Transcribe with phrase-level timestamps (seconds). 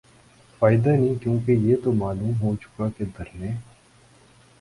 [0.61, 3.51] فائدہ نہیں کیونکہ یہ تو معلوم ہوچکا کہ دھرنے